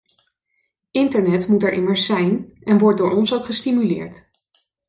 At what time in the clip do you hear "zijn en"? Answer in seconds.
2.05-2.77